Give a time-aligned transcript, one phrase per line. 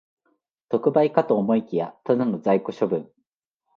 [0.69, 3.07] 特売かと思いきや、ただの在庫処分